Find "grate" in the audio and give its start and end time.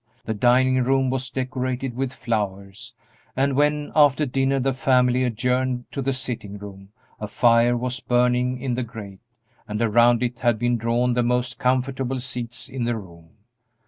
8.81-9.21